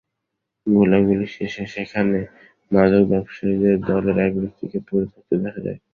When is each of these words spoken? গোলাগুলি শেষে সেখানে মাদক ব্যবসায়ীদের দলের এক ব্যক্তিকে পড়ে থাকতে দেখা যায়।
গোলাগুলি 0.67 1.25
শেষে 1.35 1.63
সেখানে 1.75 2.19
মাদক 2.71 3.03
ব্যবসায়ীদের 3.11 3.75
দলের 3.89 4.17
এক 4.25 4.33
ব্যক্তিকে 4.39 4.79
পড়ে 4.87 5.05
থাকতে 5.11 5.33
দেখা 5.37 5.61
যায়। 5.65 5.79